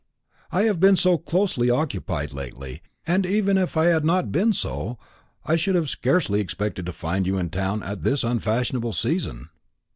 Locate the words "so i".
4.51-5.55